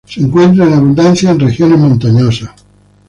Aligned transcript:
Se 0.07 0.19
encuentra 0.19 0.65
en 0.65 0.73
abundancia 0.73 1.29
en 1.29 1.39
regiones 1.39 1.77
montañosas. 1.77 2.49